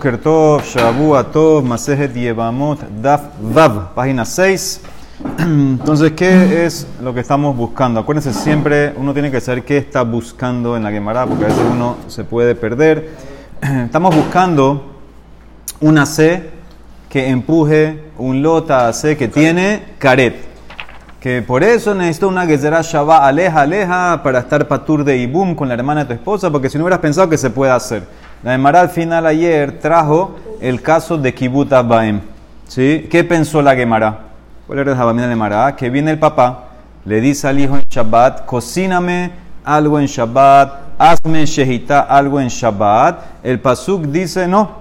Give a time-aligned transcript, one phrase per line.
[0.00, 4.80] Kertov, Shabu, Atov, Masejet Yevamot, Daf, Vav, página 6.
[5.38, 8.00] Entonces, ¿qué es lo que estamos buscando?
[8.00, 11.62] Acuérdense siempre, uno tiene que saber qué está buscando en la Gemara, porque a veces
[11.70, 13.10] uno se puede perder.
[13.60, 14.86] Estamos buscando
[15.80, 16.48] una C
[17.10, 20.36] que empuje un lota C que tiene caret.
[21.20, 25.68] Que por eso necesito una Gezerá Shabbat aleja, aleja, para estar patur de Ibum con
[25.68, 28.29] la hermana de tu esposa, porque si no hubieras pensado que se puede hacer.
[28.42, 32.22] La Gemara al final ayer trajo el caso de Kibbutz Baem.
[32.66, 33.06] ¿Sí?
[33.10, 34.18] ¿Qué pensó la Gemara?
[34.66, 35.76] ¿Cuál era la Gemara?
[35.76, 36.70] Que viene el papá,
[37.04, 39.30] le dice al hijo en Shabbat, cocíname
[39.62, 43.44] algo en Shabbat, hazme shehita algo en Shabbat.
[43.44, 44.80] El pasuk dice no.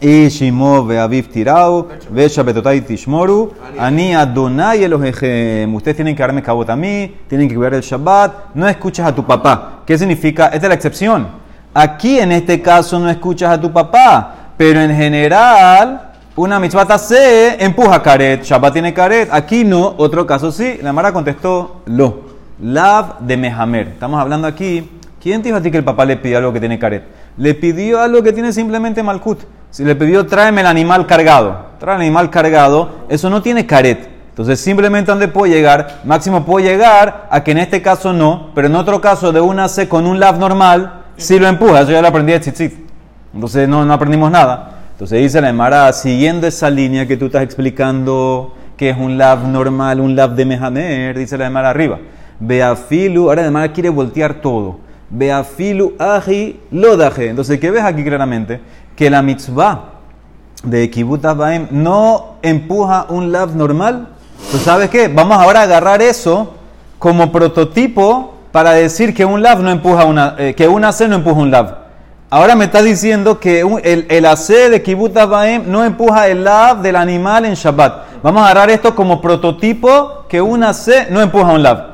[0.00, 5.74] Y Shimo aviv tirao, ve Shabbatotai tishmoru, ani Adonai Elohechem.
[5.74, 8.54] Ustedes tienen que darme cabot a mí, tienen que cuidar el Shabbat.
[8.54, 9.82] No escuchas a tu papá.
[9.84, 10.46] ¿Qué significa?
[10.46, 11.49] Esta es la excepción.
[11.72, 17.62] Aquí en este caso no escuchas a tu papá, pero en general una mitzvah se
[17.62, 20.78] empuja caret, Shabbat tiene caret, aquí no, otro caso sí.
[20.82, 22.22] La Mara contestó lo,
[22.60, 23.88] lav de Mehamer.
[23.88, 24.90] Estamos hablando aquí,
[25.22, 27.04] ¿quién te dijo a ti que el papá le pidió algo que tiene caret?
[27.36, 29.40] Le pidió algo que tiene simplemente malkut.
[29.70, 34.08] Si le pidió tráeme el animal cargado, trae el animal cargado, eso no tiene caret.
[34.30, 38.66] Entonces simplemente donde puedo llegar, máximo puedo llegar a que en este caso no, pero
[38.66, 42.02] en otro caso de una C con un lav normal, si lo empuja, eso ya
[42.02, 42.72] lo aprendí de tzitzit.
[43.34, 44.80] Entonces no, no aprendimos nada.
[44.92, 49.46] Entonces dice la Emara, siguiendo esa línea que tú estás explicando, que es un lab
[49.46, 51.98] normal, un lab de Mehamer, dice la Emara arriba.
[52.38, 54.78] Beafilu, ahora la Emara quiere voltear todo.
[55.08, 57.28] Beafilu aji lodaje.
[57.28, 58.60] Entonces, ¿qué ves aquí claramente?
[58.96, 59.90] Que la mitzvah
[60.62, 64.08] de Kibbutz Baem no empuja un lab normal.
[64.50, 65.08] ¿Tú sabes qué?
[65.08, 66.54] Vamos ahora a agarrar eso
[66.98, 71.16] como prototipo para decir que un lav no empuja una, eh, que un AC no
[71.16, 71.78] empuja un lav.
[72.30, 76.80] Ahora me está diciendo que el, el AC de Kibbutz Baem no empuja el lav
[76.80, 78.22] del animal en Shabbat.
[78.22, 81.86] Vamos a agarrar esto como prototipo que un AC no empuja un lav.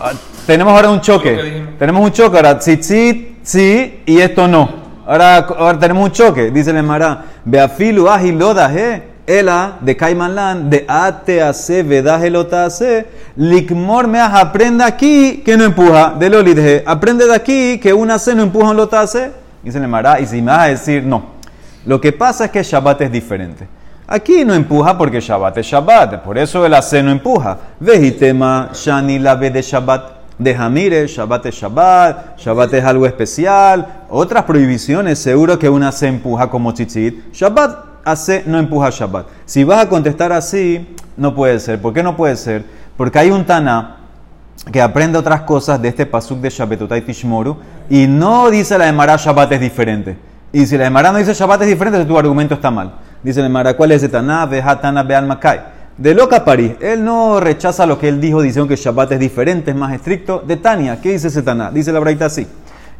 [0.00, 0.12] Ah,
[0.46, 1.74] tenemos ahora un choque.
[1.78, 2.58] Tenemos un choque ahora.
[2.58, 4.68] Tzitzit, sí, y esto no.
[5.06, 6.50] Ahora, ahora tenemos un choque.
[6.50, 7.24] Dice el Emara.
[7.44, 9.15] Beafilu ahiloda, eh.
[9.26, 13.06] Ela de Caimanlan, de ATAC, Vedajelotase,
[13.36, 18.34] Likmor me aprenda aquí que no empuja, de Lolidje, aprende de aquí que una C
[18.34, 19.32] no empuja un lotase.
[19.64, 21.34] Dice el Mará, y si me vas a decir no.
[21.86, 23.66] Lo que pasa es que Shabbat es diferente.
[24.06, 27.58] Aquí no empuja porque Shabbat es Shabbat, por eso el AC no empuja.
[27.80, 30.16] Vejitema, Shani la de Shabbat.
[30.38, 34.04] De Jamire, Shabbat es Shabbat, Shabbat es algo especial.
[34.10, 37.32] Otras prohibiciones, seguro que una se empuja como chichit.
[37.32, 39.26] Shabbat hace no empuja Shabbat.
[39.44, 41.82] Si vas a contestar así, no puede ser.
[41.82, 42.64] ¿Por qué no puede ser?
[42.96, 43.96] Porque hay un Tana
[44.72, 47.56] que aprende otras cosas de este pasuk de Shabbatotai Tishmoru
[47.90, 50.16] y no dice la Emara Shabbat es diferente.
[50.52, 52.94] Y si la Emara no dice Shabbat es diferente, tu argumento está mal.
[53.22, 54.46] Dice la Emara, ¿cuál es el Tana?
[54.46, 55.60] Veja Tana Beal Makai.
[55.98, 59.72] De Loca París, él no rechaza lo que él dijo diciendo que Shabbat es diferente,
[59.72, 60.44] es más estricto.
[60.46, 61.72] De Tania, ¿qué dice ese Tana?
[61.72, 62.46] Dice la Braita así.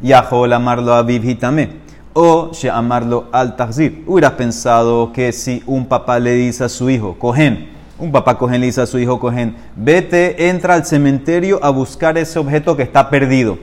[0.01, 1.87] Yahol amarlo a Hitame
[2.19, 4.03] o amarlo al tahzir.
[4.07, 7.69] Hubieras pensado que si un papá le dice a su hijo, cogen,
[7.99, 12.17] un papá cogen le dice a su hijo, cogen, vete, entra al cementerio a buscar
[12.17, 13.59] ese objeto que está perdido.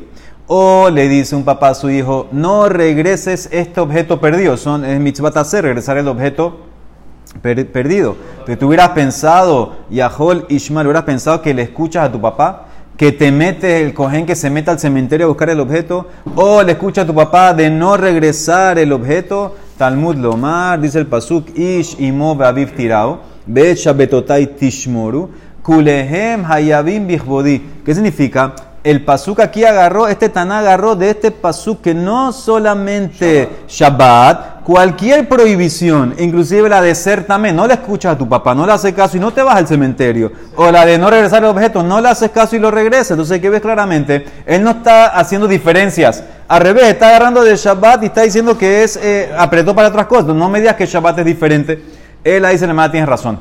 [0.47, 4.57] O le dice un papá a su hijo, no regreses este objeto perdido.
[4.57, 6.61] Son, es mitzvah hacer, regresar el objeto
[7.43, 8.15] perdido.
[8.47, 12.67] Pero tú hubieras pensado, Yahol Ishmael, hubieras pensado que le escuchas a tu papá
[12.97, 16.63] que te mete el cohen que se meta al cementerio a buscar el objeto, o
[16.63, 21.57] le escucha a tu papá de no regresar el objeto, Talmud Lomar, dice el Pasuk,
[21.59, 25.31] Ish imo aviv tirao, betotai tishmoru,
[25.63, 27.61] kulehem hayabim bichbodi.
[27.85, 28.55] ¿Qué significa?
[28.85, 35.29] el pasuk aquí agarró, este Taná agarró de este pasuk que no solamente Shabbat, cualquier
[35.29, 38.95] prohibición, inclusive la de ser también, no le escuchas a tu papá, no le haces
[38.95, 42.01] caso y no te vas al cementerio, o la de no regresar el objeto, no
[42.01, 43.13] le haces caso y lo regresas.
[43.13, 46.25] Entonces, que ves claramente, él no está haciendo diferencias.
[46.49, 50.07] Al revés, está agarrando de Shabbat y está diciendo que es eh, apretó para otras
[50.07, 50.35] cosas.
[50.35, 51.83] No me digas que Shabbat es diferente.
[52.25, 53.41] Él ahí le manda, tienes razón.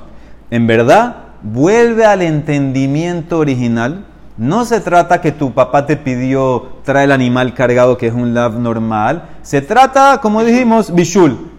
[0.52, 4.06] En verdad, vuelve al entendimiento original
[4.38, 8.34] no se trata que tu papá te pidió traer el animal cargado, que es un
[8.34, 9.30] lav normal.
[9.44, 11.52] Se trata, como dijimos, bishul.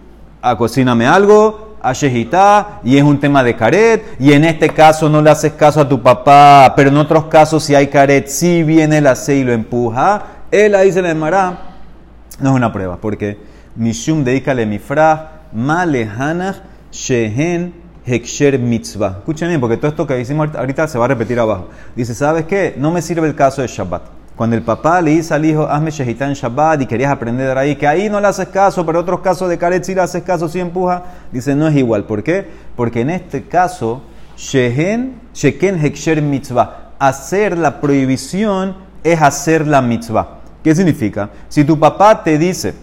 [0.43, 0.57] A
[1.15, 1.93] algo, a
[2.83, 4.17] y es un tema de caret.
[4.19, 7.63] Y en este caso no le haces caso a tu papá, pero en otros casos,
[7.63, 10.23] si hay caret, si viene el ace y lo empuja.
[10.51, 11.59] Él ahí se le llamará.
[12.41, 13.39] No es una prueba, porque
[13.77, 16.57] mishum deikale mifrah, malehanach
[16.91, 19.19] shehen Heksher Mitzvah.
[19.19, 21.69] Escuchen bien, porque todo esto que hicimos ahorita se va a repetir abajo.
[21.97, 22.75] Dice, ¿sabes qué?
[22.77, 24.03] No me sirve el caso de Shabbat.
[24.37, 27.61] Cuando el papá le dice al hijo, hazme shehitá en Shabbat y querías aprender de
[27.61, 30.25] ahí, que ahí no le haces caso, pero otros casos de Karet sí le haces
[30.25, 32.05] caso, sí empuja, dice no es igual.
[32.05, 32.49] ¿Por qué?
[32.75, 34.03] Porque en este caso,
[34.37, 38.75] shehen, sheken heksher mitzvah, hacer la prohibición
[39.05, 40.41] es hacer la mitzvah.
[40.65, 41.31] ¿Qué significa?
[41.49, 42.75] Si tu papá te dice,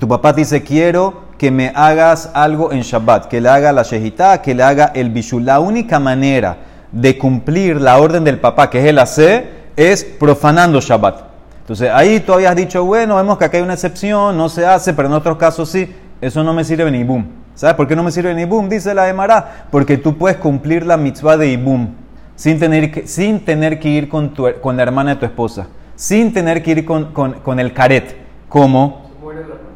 [0.00, 3.82] tu papá te dice, quiero que me hagas algo en Shabbat, que le haga la
[3.82, 5.44] shehitá, que le haga el bishul.
[5.44, 6.56] La única manera
[6.90, 11.20] de cumplir la orden del papá, que es el hacer, es profanando Shabbat.
[11.60, 14.94] Entonces ahí tú habías dicho, bueno, vemos que acá hay una excepción, no se hace,
[14.94, 15.94] pero en otros casos sí.
[16.18, 17.26] Eso no me sirve ni boom.
[17.54, 18.70] ¿Sabes por qué no me sirve ni boom?
[18.70, 21.88] Dice la Emara, porque tú puedes cumplir la mitzvah de Ibum
[22.36, 25.66] sin tener que, sin tener que ir con, tu, con la hermana de tu esposa,
[25.94, 28.16] sin tener que ir con, con, con el caret.
[28.48, 29.10] ¿Cómo?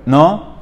[0.06, 0.57] ¿No?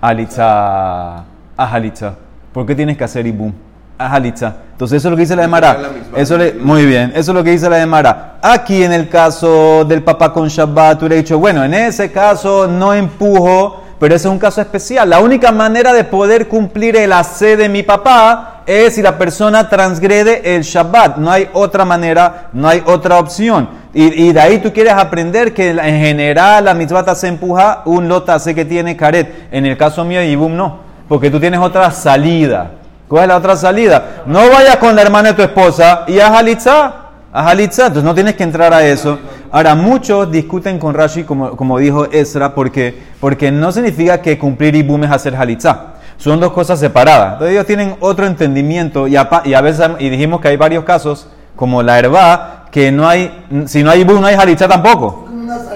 [0.00, 1.24] Alitza.
[1.56, 2.14] Ajalitza.
[2.52, 3.52] ¿Por qué tienes que hacer Ibum?
[3.98, 4.54] Ajalitza.
[4.72, 5.78] Entonces eso es lo que dice la Emara.
[6.16, 8.38] Eso le, muy bien, eso es lo que dice la Emara.
[8.40, 12.10] Aquí en el caso del papá con Shabbat, tú le has dicho, bueno, en ese
[12.10, 15.10] caso no empujo, pero ese es un caso especial.
[15.10, 19.68] La única manera de poder cumplir el AC de mi papá es si la persona
[19.68, 21.18] transgrede el Shabbat.
[21.18, 23.68] No hay otra manera, no hay otra opción.
[23.92, 28.54] Y, de ahí tú quieres aprender que en general la mitzvah se empuja un lotase
[28.54, 29.48] que tiene caret.
[29.50, 30.78] En el caso mío, Ibum no,
[31.08, 32.70] porque tú tienes otra salida.
[33.08, 34.22] ¿Cuál es la otra salida?
[34.26, 36.94] No vayas con la hermana de tu esposa y halitzá.
[37.32, 37.86] Haz halitzá.
[37.86, 39.18] Entonces no tienes que entrar a eso.
[39.50, 44.76] Ahora, muchos discuten con Rashi, como, como dijo Ezra, porque, porque no significa que cumplir
[44.76, 45.94] ibum es hacer halitzá.
[46.16, 47.32] Son dos cosas separadas.
[47.32, 50.84] Entonces ellos tienen otro entendimiento y a, y a veces, y dijimos que hay varios
[50.84, 55.28] casos, como la herba, que no hay, si no hay ibum no hay halitzá tampoco.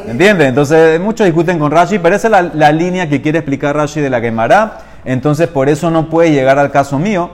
[0.06, 0.48] ¿Entiendes?
[0.48, 4.00] Entonces muchos discuten con Rashi, pero esa es la, la línea que quiere explicar Rashi
[4.00, 7.30] de la Gemara entonces por eso no puede llegar al caso mío.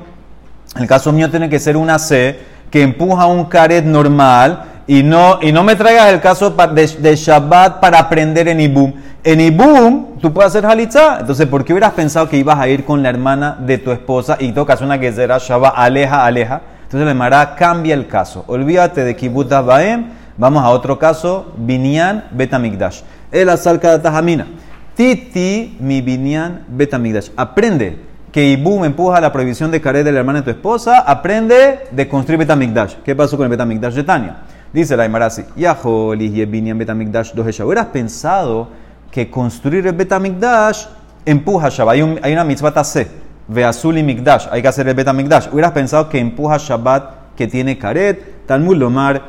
[0.78, 2.38] El caso mío tiene que ser una C
[2.70, 7.80] que empuja un caret normal y no, y no me traigas el caso de, Shabbat
[7.80, 8.92] para aprender en Ibum.
[9.22, 11.18] En Ibum tú puedes hacer halitzá.
[11.20, 14.36] Entonces, ¿por qué hubieras pensado que ibas a ir con la hermana de tu esposa
[14.40, 16.60] y tocas una que será Shabbat, aleja, aleja?
[16.90, 18.42] Entonces la Emara cambia el caso.
[18.48, 20.06] Olvídate de Kibutas Baem.
[20.36, 23.02] Vamos a otro caso, Binyan Betamigdash.
[23.30, 24.48] El asalca de Tajamina.
[24.96, 27.30] Titi mi binyan betamigdash.
[27.36, 27.96] Aprende
[28.32, 30.98] que Ibum empuja la prohibición de caret de la hermana de tu esposa.
[30.98, 32.96] Aprende de construir betamigdash.
[33.04, 34.38] ¿Qué pasó con el betamigdash de Tania?
[34.72, 38.68] Dice la Imarasi, Yaholis y binyan betamigdash dos ¿Hubieras pensado
[39.12, 40.86] que construir el betamigdash
[41.24, 41.94] empuja Shabbat?
[41.94, 43.06] Hay, hay una mitzvah tase,
[43.58, 44.46] azul y migdash.
[44.50, 45.48] Hay que hacer el betamigdash.
[45.52, 48.46] Hubieras pensado que empuja Shabbat que tiene caret.
[48.46, 49.22] Talmud lomar,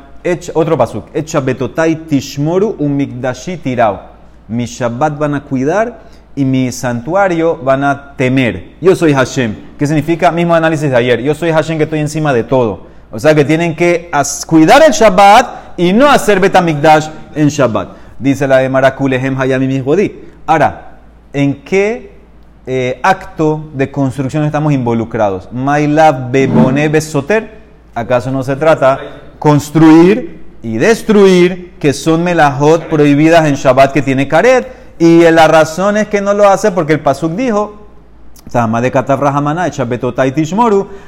[0.54, 1.06] otro pasuk.
[1.14, 4.12] Echa betotai tishmoru un migdashi tirao
[4.48, 6.00] mi Shabbat van a cuidar
[6.34, 8.74] y mi santuario van a temer.
[8.80, 9.54] Yo soy Hashem.
[9.78, 10.30] ¿Qué significa?
[10.30, 11.20] Mismo análisis de ayer.
[11.20, 12.86] Yo soy Hashem que estoy encima de todo.
[13.10, 14.10] O sea que tienen que
[14.46, 17.88] cuidar el Shabbat y no hacer Betamikdash en Shabbat.
[18.18, 19.82] Dice la de Marakulehem Hayami
[20.46, 20.98] Ahora,
[21.32, 22.11] ¿en qué
[22.66, 25.48] eh, acto de construcción estamos involucrados?
[25.52, 27.62] Maila Bebone Besoter.
[27.94, 28.98] ¿Acaso no se trata
[29.42, 34.68] construir y destruir, que son melajot prohibidas en Shabbat que tiene caret.
[35.00, 37.82] Y la razón es que no lo hace porque el Pasuk dijo,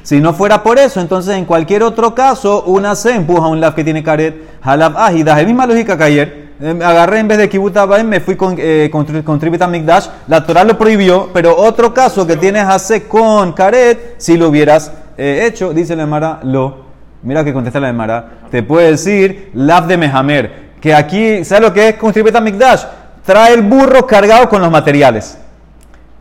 [0.03, 3.61] si no fuera por eso, entonces en cualquier otro caso, una se empuja a un
[3.61, 4.35] lav que tiene caret.
[4.61, 6.44] Halab ahida, es misma lógica que ayer.
[6.61, 7.75] Eh, agarré en vez de Kibbutz
[8.05, 10.07] me fui con, eh, con, Mikdash.
[10.27, 14.91] La Torah lo prohibió, pero otro caso que tienes hace con caret, si lo hubieras
[15.17, 16.85] eh, hecho, dice la Mara, lo
[17.23, 18.39] Mira que contesta la Mara.
[18.51, 20.65] Te puede decir Lav de Mehamer.
[20.79, 22.83] Que aquí, ¿sabes lo que es construir Mikdash?
[23.25, 25.39] Trae el burro cargado con los materiales.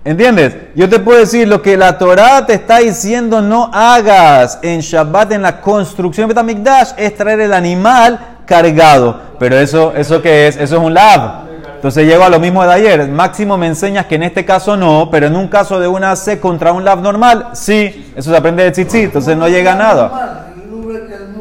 [0.04, 0.54] ¿Entiendes?
[0.74, 5.32] Yo te puedo decir lo que la Torah te está diciendo no hagas en Shabbat
[5.32, 9.20] en la construcción de Betamikdash es traer el animal cargado.
[9.38, 10.56] Pero eso, ¿eso qué es?
[10.56, 11.44] Eso es un lav.
[11.84, 13.08] Entonces llego a lo mismo de ayer.
[13.08, 16.40] Máximo me enseñas que en este caso no, pero en un caso de una C
[16.40, 18.12] contra un lav normal, sí.
[18.16, 20.46] Eso se aprende de tzitzit, entonces no llega a nada.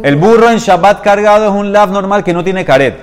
[0.04, 2.98] El burro en Shabbat cargado es un lav normal que no tiene caret.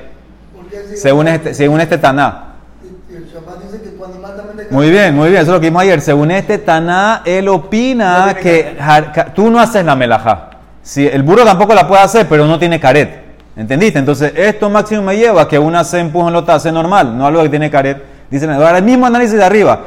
[0.95, 2.57] Según este, según este Taná.
[4.71, 6.00] Muy bien, muy bien, eso es lo que vimos ayer.
[6.02, 8.76] Según este Taná, él opina que
[9.35, 10.50] tú no haces la melajá.
[10.83, 13.29] Si, el burro tampoco la puede hacer, pero no tiene caret.
[13.60, 13.98] ¿Entendiste?
[13.98, 17.26] Entonces, esto máximo me lleva a que una se empuja en lo hace normal, no
[17.26, 18.02] algo que tiene caret.
[18.30, 19.80] Dicen, ahora el mismo análisis de arriba.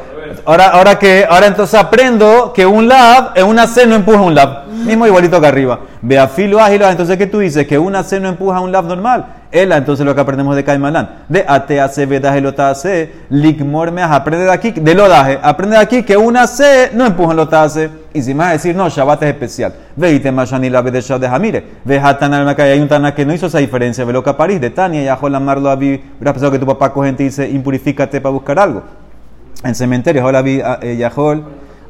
[0.46, 4.36] Ahora, ahora que, ahora entonces aprendo que un lab en una C no empuja un
[4.36, 4.68] lab.
[4.68, 5.80] Mismo igualito que arriba.
[6.04, 6.84] Ve a filo ágil.
[6.84, 7.66] Entonces, ¿qué tú dices?
[7.66, 9.26] Que una C no empuja un lab normal.
[9.54, 11.26] Ela, entonces lo que aprendemos de Caimalán.
[11.30, 15.38] De ATAC, vedaje, lotase, ligmor, me aprende de aquí, de lodaje.
[15.44, 17.88] Aprende de aquí que una C no empuja lotase.
[18.16, 19.76] Y si a decir, no, Shabbat es especial.
[19.96, 21.64] Veite Mashani la de Shabbat de Jamire.
[21.86, 24.04] Ve Hatan al Hay un Tana que no hizo esa diferencia.
[24.06, 26.04] Ve loca París, de Tania, y Ajol Amarlo Abi.
[26.16, 28.82] Hubieras pensado que tu papá coge y dice, impurifícate para buscar algo.
[29.64, 31.44] En cementerio, Ajol Abi, eh, Yahol.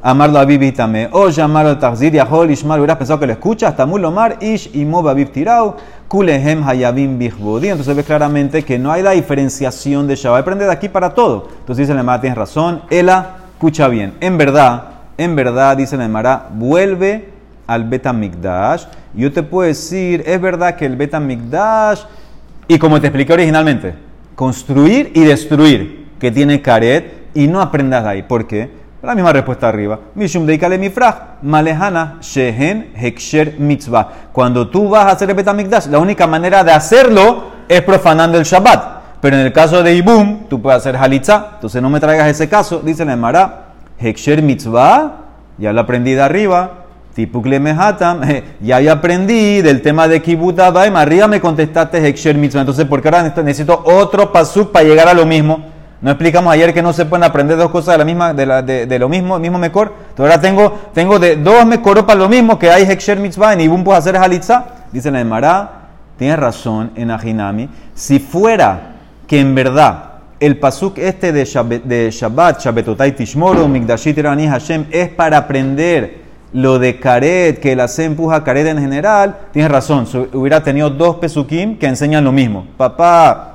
[0.06, 1.08] Amarlo a Bibitame.
[1.12, 2.80] O llamarlo a Tazir, Yahol, Ishmael.
[2.80, 3.68] Hubieras pensado que lo escucha.
[3.68, 5.76] Hasta Mulomar, Ish, y Moba Tirau.
[6.08, 7.70] Kulehem Hayabim Bihbodi.
[7.70, 10.42] Entonces ves claramente que no hay la diferenciación de Shabbat.
[10.42, 11.48] Aprende de aquí para todo.
[11.60, 12.82] Entonces dice la tienes razón.
[12.90, 14.12] Ela, escucha bien.
[14.20, 17.30] En verdad, en verdad, dice la Emara, vuelve
[17.66, 18.84] al Betamigdash.
[19.14, 22.02] Yo te puedo decir, es verdad que el Betamigdash,
[22.68, 23.94] y como te expliqué originalmente,
[24.34, 28.22] construir y destruir, que tiene caret, y no aprendas de ahí.
[28.22, 28.83] ¿Por qué?
[29.04, 29.98] La misma respuesta arriba.
[30.14, 34.30] Mishum deikale mifrach, malehana, shehen, heksher, mitzvah.
[34.32, 38.44] Cuando tú vas a hacer el Betamigdash, la única manera de hacerlo es profanando el
[38.44, 39.20] Shabbat.
[39.20, 41.50] Pero en el caso de Ibum, tú puedes hacer halitza.
[41.56, 42.80] Entonces no me traigas ese caso.
[42.82, 45.16] Dice la Emara, Heksher mitzvah,
[45.58, 46.70] ya lo aprendí de arriba.
[47.14, 48.22] Tipukle mehatam,
[48.60, 50.96] ya ya aprendí del tema de Kibbutz Abaim.
[50.96, 52.60] Arriba me contestaste Heksher mitzvah.
[52.60, 55.73] Entonces, ¿por qué ahora necesito otro pasuk para llegar a lo mismo?
[56.04, 58.60] No explicamos ayer que no se pueden aprender dos cosas de, la misma, de, la,
[58.60, 59.90] de, lo mismo, mismo mejor.
[60.10, 63.62] Entonces ahora tengo, tengo de dos mejor para lo mismo que hay Heksher mitzvah en
[63.62, 64.66] Ibum puedo hacer halitza.
[64.92, 65.70] Dice la Emara,
[66.18, 67.70] tienes razón en Ajinami.
[67.94, 68.96] Si fuera
[69.26, 75.08] que en verdad el pasuk este de, Shabbat, de Shabbat, Shabbatotai Tishmoro, Migdashit Hashem, es
[75.08, 80.62] para aprender lo de Karet, que la se empuja Karet en general, tienes razón, hubiera
[80.62, 82.66] tenido dos pesukim que enseñan lo mismo.
[82.76, 83.53] Papá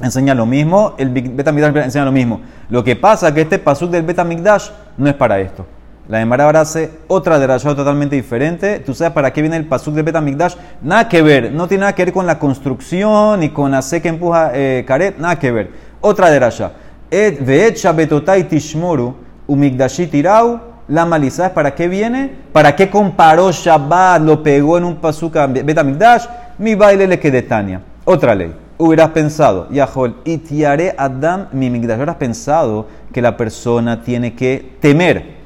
[0.00, 2.40] enseña lo mismo, el Betamigdash enseña lo mismo.
[2.68, 5.66] Lo que pasa es que este pasuk del Betamigdash no es para esto.
[6.08, 8.78] La Emara ahora hace otra de totalmente diferente.
[8.78, 10.54] Tú sabes para qué viene el pasuk del Betamigdash.
[10.82, 14.00] Nada que ver, no tiene nada que ver con la construcción y con la se
[14.00, 15.70] que empuja eh, Karet, nada que ver.
[16.00, 16.72] Otra de Rasha.
[17.10, 19.16] Veet betotai tishmoru
[19.48, 20.60] umigdashit irau.
[20.88, 22.30] La maliza para qué viene?
[22.52, 24.22] ¿Para qué comparó Shabbat?
[24.22, 26.26] Lo pegó en un pasuca betamigdash.
[26.58, 27.80] Mi baile le quede Tania.
[28.04, 28.65] Otra ley.
[28.78, 31.96] Hubieras pensado, Yahol, itiare Adam mi migdash.
[31.96, 35.36] Hubieras pensado que la persona tiene que temer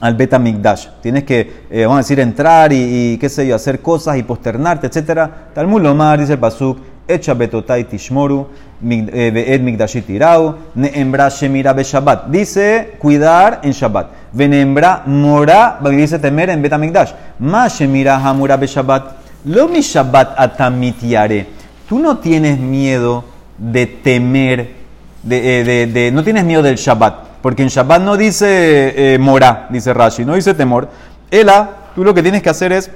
[0.00, 0.88] al Betamigdash.
[1.00, 4.86] Tienes que, eh, vamos a decir, entrar y, qué sé yo, hacer cosas y posternarte,
[4.86, 5.28] etc.
[5.54, 8.46] Talmud Lomar, dice el Pasuk, Echa betotai tishmoru,
[9.12, 12.28] ed migdashit irau, neembra shemira be Shabbat.
[12.28, 14.06] Dice cuidar en Shabbat.
[14.32, 17.12] Venembra mora, dice temer en betamigdash.
[17.40, 19.16] Ma shemira hamura be Shabbat.
[19.46, 21.61] Lo mi Shabbat atamitiare.
[21.88, 23.24] Tú no tienes miedo
[23.58, 24.74] de temer,
[25.22, 27.32] de, de, de, no tienes miedo del Shabbat.
[27.42, 30.88] Porque en Shabbat no dice eh, mora, dice Rashi, no dice temor.
[31.30, 32.90] Ela, tú lo que tienes que hacer es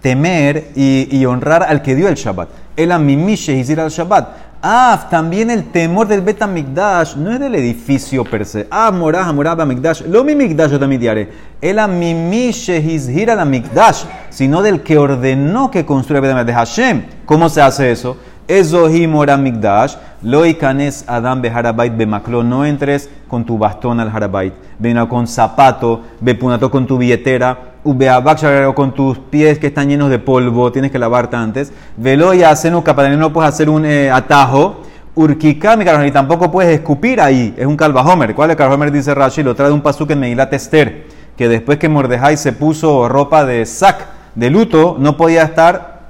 [0.00, 2.48] temer y, honrar al que dio el Shabbat.
[2.76, 4.51] El amimishe y al Shabbat.
[4.64, 8.68] Ah, también el temor del Bet Mikdash no es del edificio per se.
[8.70, 10.02] Ah, morah, morah, Mikdash.
[10.02, 11.32] Lo mi Mikdash yo también diré.
[11.60, 17.02] El amimishe y al Mikdash, sino del que ordenó que construya el Bet de Hashem.
[17.24, 18.16] ¿Cómo se hace eso?
[18.48, 19.96] Ezohi mora Mikdash.
[20.22, 22.42] Lo ikanes Adam be Harabait be Maklo.
[22.42, 24.54] No entres con tu bastón al Harabait.
[24.78, 30.08] Ven con zapato, be punato con tu billetera o con tus pies que están llenos
[30.08, 31.72] de polvo, tienes que lavarte antes.
[31.96, 34.82] Velo y hacen no puedes hacer un eh, atajo.
[35.14, 37.54] Urkika, mi y tampoco puedes escupir ahí.
[37.56, 38.34] Es un calvajomer.
[38.34, 38.90] ¿Cuál es el calvajomer?
[38.90, 41.06] Dice Rashi, lo trae un pasuk en Megilat Esther,
[41.36, 46.00] que después que Mordejai se puso ropa de sac, de luto, no podía estar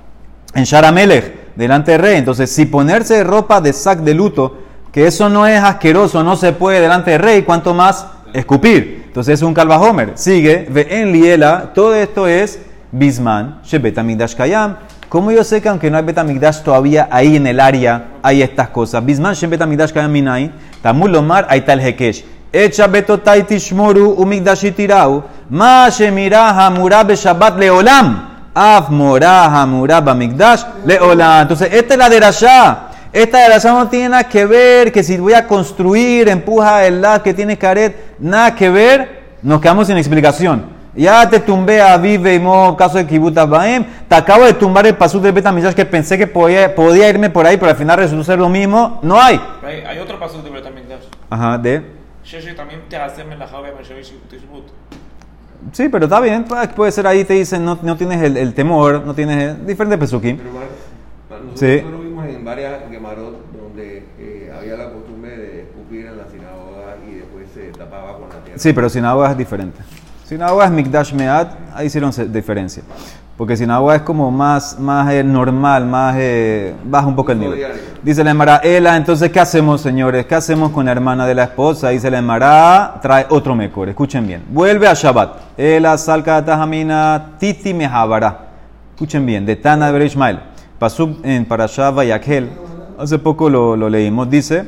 [0.54, 2.18] en Sharamelech, delante del rey.
[2.18, 4.58] Entonces, si ponerse ropa de sac de luto,
[4.92, 9.04] que eso no es asqueroso, no se puede delante del rey, ¿cuánto más escupir.
[9.06, 10.12] Entonces es un calvajomer.
[10.14, 12.58] Sigue, ve en liela, todo esto es
[12.90, 14.76] bisman, shebetamigdash kayam.
[15.08, 18.68] ¿Cómo yo sé que aunque no hay betamigdash todavía ahí en el área hay estas
[18.68, 19.04] cosas?
[19.04, 22.24] Bisman shebetamigdash kayam minay, tamul lomar hay tal hekesh.
[22.52, 28.31] Echa betotai tishmoru umigdashitirau, ma shemira hamura beshabat leolam.
[28.54, 31.42] Af mora hamura bamigdash leolam.
[31.42, 32.88] Entonces esta es la de allá.
[33.12, 37.22] Esta de no tiene nada que ver, que si voy a construir, empuja el lado
[37.22, 40.64] que tiene caret, nada que ver, nos quedamos sin explicación.
[40.94, 43.84] Ya te tumbé a Vive y Mo, caso de Kibuta Baem.
[44.08, 47.46] Te acabo de tumbar el pasú de Betamillash que pensé que podía, podía, irme por
[47.46, 48.98] ahí, pero al final resultó ser lo mismo.
[49.02, 49.38] No hay.
[49.86, 51.04] Hay, otro pasú de Betamillash.
[51.28, 51.82] Ajá, de.
[52.56, 53.24] también te hace
[55.70, 56.44] Sí, pero está bien.
[56.74, 60.38] Puede ser ahí, te dicen, no, no tienes el, el, temor, no tienes diferente pesukim.
[61.54, 61.82] Sí
[62.28, 67.48] en varias gemarot donde eh, había la costumbre de escupir en la sinagoga y después
[67.52, 68.58] se tapaba con la tierra.
[68.58, 69.78] Sí, pero sinagoga es diferente.
[70.24, 72.82] Sinagoga es Mikdash Mead, ahí hicieron diferencia.
[73.42, 77.72] Porque sinagoga es como más, más eh, normal, más eh, baja un poco el nivel.
[78.00, 80.26] Dice la Emara, Ela, entonces, ¿qué hacemos, señores?
[80.26, 81.88] ¿Qué hacemos con la hermana de la esposa?
[81.88, 83.88] Dice la Emara, trae otro mejor.
[83.88, 84.44] Escuchen bien.
[84.48, 85.58] Vuelve a Shabbat.
[85.58, 88.46] Ela, salca tajamina, titi mehabara.
[88.92, 89.44] Escuchen bien.
[89.44, 90.38] De Tana de Ishmael.
[90.78, 92.48] Pasó en Parashah Vayakhel.
[92.96, 94.30] Hace poco lo, lo leímos.
[94.30, 94.66] Dice,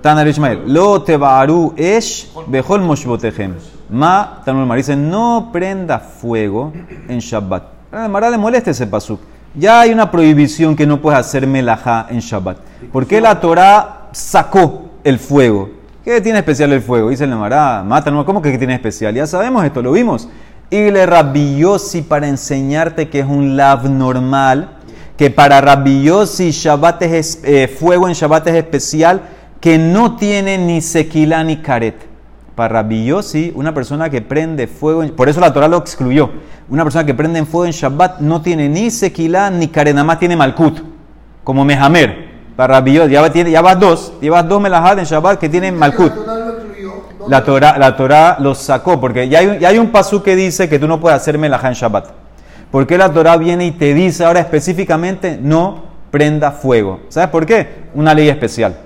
[0.00, 0.62] Tana de Ishmael.
[0.66, 3.54] Lo tebaru esh bejol moshbotehem.
[3.88, 6.72] Ma, Tanur Mar dice, no prenda fuego
[7.08, 7.75] en Shabbat.
[7.96, 9.18] La Emara le molesta ese pasuk.
[9.54, 12.58] Ya hay una prohibición que no puedes hacer melajá en Shabbat.
[12.92, 15.70] ¿Por qué la Torah sacó el fuego?
[16.04, 17.08] ¿Qué tiene especial el fuego?
[17.08, 19.14] Dice el Emara, mata, no, ¿cómo que tiene especial?
[19.14, 20.28] Ya sabemos esto, lo vimos.
[20.68, 24.76] Y le rabiosi para enseñarte que es un lav normal,
[25.16, 29.22] que para rabiosi Shabbat es, eh, fuego en Shabbat es especial,
[29.58, 31.96] que no tiene ni sequila ni caret.
[32.56, 33.12] Para Rabbi
[33.54, 36.30] una persona que prende fuego, en- por eso la Torah lo excluyó.
[36.70, 39.70] Una persona que prende en fuego en Shabbat no tiene ni sequilá ni
[40.02, 40.78] más tiene malkut,
[41.44, 42.34] como Mehamer.
[42.56, 46.10] Para Rabbi ya, tiene- ya vas dos, llevas dos melajat en Shabbat que tienen malkut.
[47.28, 50.34] La Torah La Torah, los sacó, porque ya hay, un- ya hay un pasú que
[50.34, 52.06] dice que tú no puedes hacer melajá en Shabbat.
[52.70, 57.00] ¿Por qué la Torah viene y te dice ahora específicamente no prenda fuego?
[57.10, 57.84] ¿Sabes por qué?
[57.94, 58.76] Una ley especial.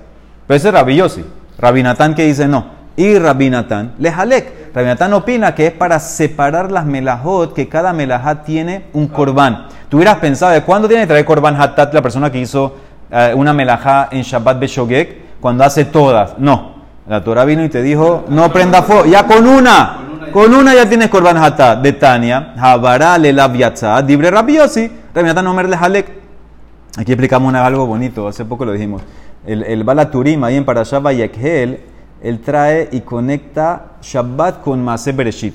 [0.49, 1.25] Pero ese es Rabbi Yossi.
[1.57, 2.80] Rabbi Natán que dice no.
[2.97, 4.75] Y Rabbi Natán, lejalek.
[4.75, 9.69] Rabbi Natán opina que es para separar las melajot, que cada melajá tiene un corbán.
[9.89, 12.77] Tú hubieras pensado, ¿de cuándo tiene que traer corbán hatat la persona que hizo
[13.11, 15.41] eh, una melajá en Shabbat Beshogek?
[15.41, 16.39] Cuando hace todas.
[16.39, 16.81] No.
[17.09, 19.07] La Torah vino y te dijo, no prenda fuego.
[19.07, 19.99] Ya con una.
[20.33, 22.55] Con una ya tienes Korban Hatat de Tania.
[22.57, 24.05] Habará le laviatzat.
[24.05, 24.91] Dibre rabiosi.
[25.13, 26.07] Rabinatan Omer le halek.
[26.99, 28.29] Aquí explicamos algo bonito.
[28.29, 29.03] Hace poco lo dijimos.
[29.47, 31.81] El, el Balaturim ahí en Parashah Vayekhel,
[32.23, 35.55] él trae y conecta Shabbat con Maase Bereshit.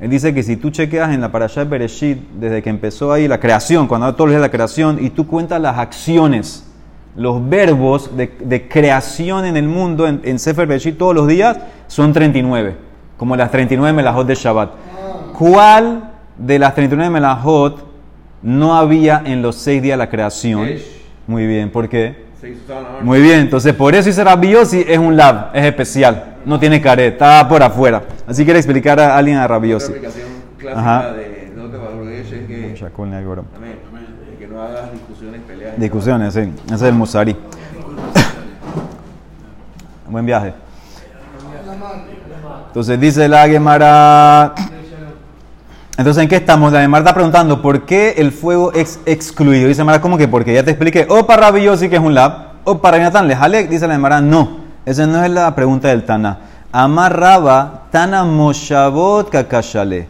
[0.00, 3.38] Él dice que si tú chequeas en la Parashah Bereshit, desde que empezó ahí la
[3.38, 6.66] creación, cuando los días la creación, y tú cuentas las acciones,
[7.16, 11.58] los verbos de, de creación en el mundo, en, en Sefer Bereshit todos los días,
[11.86, 12.76] son 39,
[13.18, 14.70] como las 39 melajot de Shabbat.
[15.38, 17.84] ¿Cuál de las 39 melajot
[18.42, 20.66] no había en los seis días de la creación?
[21.26, 22.29] Muy bien, ¿por qué?
[22.40, 22.60] Se hizo.
[23.02, 26.80] Muy bien, entonces por eso dice Rabbi Yossi, es un lab, es especial, no tiene
[26.80, 28.02] caret, está por afuera.
[28.26, 29.92] Así quiere explicar a alguien a Otra Yossi.
[29.92, 30.28] explicación
[30.58, 31.12] clásica Ajá.
[31.12, 31.40] de
[32.30, 33.44] es que, Shakul Negoro.
[33.56, 33.78] amén,
[34.38, 35.78] que no hagas discusiones, peleas.
[35.78, 37.36] Discusiones, sí, ese es el Musari.
[40.08, 40.52] Buen viaje.
[42.68, 44.54] Entonces dice la Gemara.
[46.00, 46.72] Entonces, ¿en qué estamos?
[46.72, 49.68] La Gemara está preguntando por qué el fuego es excluido.
[49.68, 50.28] Dice Gemara, ¿cómo que?
[50.28, 51.06] Porque ya te expliqué.
[51.10, 53.68] O para Rabbi Yossi, que es un lab, o para Jonathan Lejalek.
[53.68, 54.60] Dice la Gemara, no.
[54.86, 56.38] Esa no es la pregunta del Tana.
[56.72, 60.08] Amar Raba, Tana Moshavot Kakashale.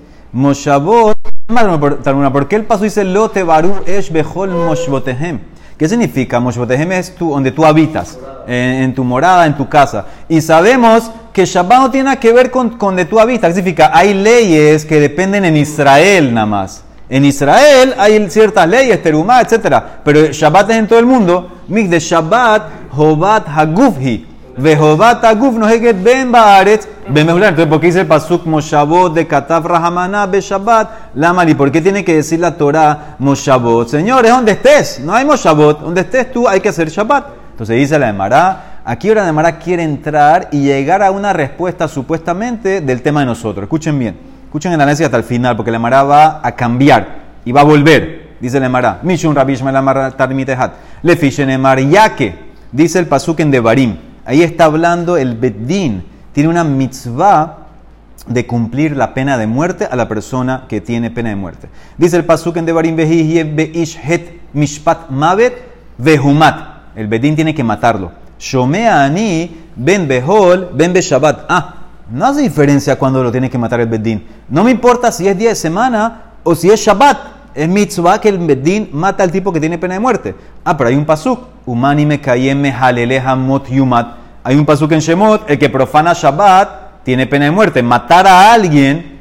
[2.05, 5.41] Talmuna, ¿Por qué el paso dice Lo te baru esh bechol moshbotehem?
[5.77, 6.39] ¿Qué significa?
[6.39, 10.07] Moshbotehem es tu, donde tú habitas, en tu morada, en tu casa.
[10.29, 12.77] Y sabemos que Shabbat no tiene que ver con,
[13.09, 13.49] tú habitas.
[13.49, 13.91] ¿Qué significa?
[13.95, 16.85] Hay leyes que dependen en Israel nada más.
[17.09, 19.75] En Israel hay ciertas leyes, terumá, etc.
[20.05, 21.51] Pero Shabbat es en todo el mundo.
[21.69, 22.63] Mig de Shabbat,
[22.95, 24.27] Hobat Hagufhi.
[24.59, 27.27] Vehobat Haguf no heget ben baaretz ben.
[27.31, 31.15] Entonces, ¿por qué dice el pasuk Moshavot de Katav Rahamana be Shabbat?
[31.15, 33.89] Lamali, ¿por qué tiene que decir la Torah Moshavot?
[33.89, 35.81] Señores, donde estés, no hay Moshavot.
[35.81, 37.25] Donde estés tú hay que hacer Shabbat.
[37.53, 41.89] Entonces dice la Emara, aquí ahora la Emara quiere entrar y llegar a una respuesta
[41.89, 43.65] supuestamente del tema de nosotros.
[43.65, 47.53] Escuchen bien, escuchen el análisis hasta el final, porque la Emara va a cambiar y
[47.53, 48.31] va a volver.
[48.41, 51.19] Dice la Emara, Mishun Rabish Melamar Tarmitehat, Le
[51.53, 52.35] Emar Yake,
[52.73, 53.97] dice el pasuk en Devarim.
[54.25, 57.59] Ahí está hablando el Beddin, tiene una mitzvah
[58.27, 61.69] de cumplir la pena de muerte a la persona que tiene pena de muerte.
[61.99, 65.55] Dice el pasuk en Devarim Behihye Beish Het Mishpat Mavet
[65.99, 66.71] Vehumat.
[66.97, 68.13] El Bedín tiene que matarlo.
[68.41, 71.45] Shomea Ani Ben Behol Ben Beshabat.
[71.49, 71.75] Ah,
[72.11, 74.27] no hace diferencia cuando lo tiene que matar el Bedín.
[74.49, 77.19] No me importa si es día de semana o si es Shabbat.
[77.55, 80.35] Es mitzvah que el Bedín mata al tipo que tiene pena de muerte.
[80.65, 81.41] Ah, pero hay un pasuk.
[81.67, 82.63] Umani me kayem
[83.39, 84.17] mot yumat.
[84.43, 85.49] Hay un pasuk en Shemot.
[85.51, 87.83] El que profana Shabbat tiene pena de muerte.
[87.83, 89.21] Matar a alguien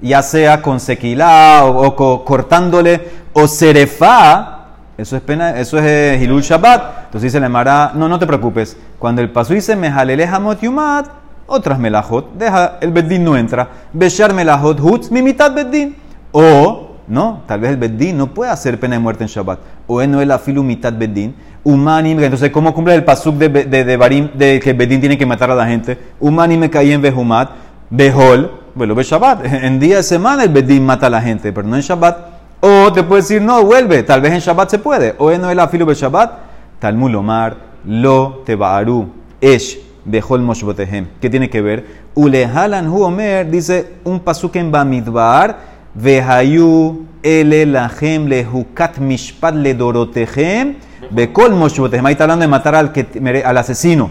[0.00, 4.59] ya sea con sequilá o, o co- cortándole o serefá,
[5.00, 7.04] eso es pena, eso es eh, Hilul Shabbat.
[7.06, 8.76] Entonces dice la Emara, no, no te preocupes.
[8.98, 11.06] Cuando el paso dice mejalele hamot yumat,
[11.46, 13.68] otras melajot, deja, el beddin no entra.
[13.92, 15.96] Beshar melajot hutz, mi mitad beddin.
[16.32, 19.58] O, no, tal vez el beddin no puede hacer pena de muerte en Shabbat.
[19.86, 21.34] O en no el afilu mitad beddin.
[21.64, 25.26] Umanim, entonces, ¿cómo cumple el pasuk de, de, de, Barim, de que beddin tiene que
[25.26, 25.98] matar a la gente?
[26.18, 27.50] Umanim me caí en behumat,
[27.90, 29.44] behol, bueno, Shabbat.
[29.64, 32.29] En día de semana el Bedín mata a la gente, pero no en Shabbat.
[32.60, 35.14] O te puede decir, no, vuelve, tal vez en Shabbat se puede.
[35.18, 36.32] O en el afilu be Shabbat,
[36.78, 39.08] Talmud Omar, lo tebaru,
[39.40, 41.06] esh, bejol moshbotehem.
[41.20, 41.86] ¿Qué tiene que ver?
[42.14, 45.56] Ulehalan hu omer, dice un pasuk en Bamidbar,
[45.94, 50.76] vehayu ele lahem lehukat mishpat le dorotehem,
[51.10, 52.04] bekol moshbotehem.
[52.04, 53.06] Ahí está hablando de matar al, que,
[53.44, 54.10] al asesino.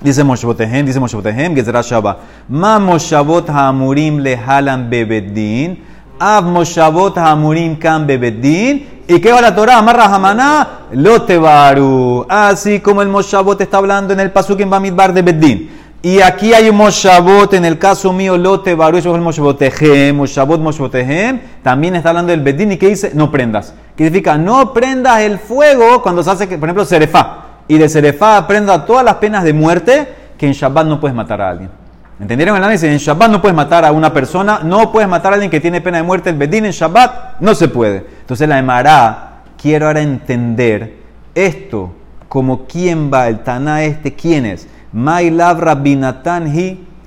[0.00, 2.18] Dice Moshbotehem, dice Moshbotehem, Gezerah Shabbat.
[2.48, 5.82] Ma Moshavot ha'amurim lehalan bebeddin.
[6.18, 9.02] Ab Moshavot ha'amurim kan bebeddin.
[9.06, 9.78] ¿Y qué va la Torah?
[9.78, 12.26] Amarra Hamaná, lo tebaru.
[12.28, 15.70] Así como el Moshavot está hablando en el Pasuk en Bamidbar de Beddin.
[16.02, 20.16] Y aquí hay un Moshavot, en el caso mío, lo tebaru, eso es el Moshabotehem,
[20.16, 21.40] Moshavot Moshabotehem.
[21.62, 23.74] También está hablando del Beddin y que dice, no prendas.
[23.96, 24.36] ¿Qué significa?
[24.36, 29.04] No prendas el fuego cuando se hace, por ejemplo, Serefá y de Serefá aprenda todas
[29.04, 31.70] las penas de muerte que en Shabbat no puedes matar a alguien.
[32.20, 32.88] ¿Entendieron el análisis?
[32.88, 35.80] En Shabbat no puedes matar a una persona, no puedes matar a alguien que tiene
[35.80, 36.30] pena de muerte.
[36.30, 38.04] El Bedín en Shabbat no se puede.
[38.20, 40.96] Entonces la Emara, quiero ahora entender
[41.34, 41.94] esto,
[42.28, 44.66] como quién va, el Taná este, quién es.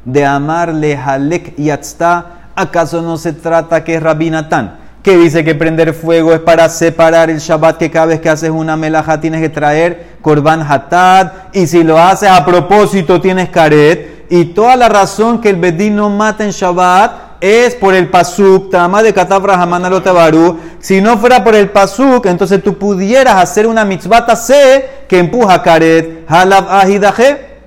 [0.03, 2.25] De amarle Halek Yatzta.
[2.55, 4.81] ¿Acaso no se trata que es Rabinatán?
[5.03, 8.51] que dice que prender fuego es para separar el Shabbat, que cada vez que haces
[8.51, 14.10] una melaja tienes que traer korban hatad, y si lo haces a propósito tienes karet,
[14.31, 18.71] y toda la razón que el bedín no mata en Shabbat es por el pasuk,
[18.71, 20.57] tama de katavra hamana tabaru.
[20.79, 25.61] Si no fuera por el pasuk, entonces tú pudieras hacer una mitzvah se que empuja
[25.61, 27.59] karet, halab ahidaje.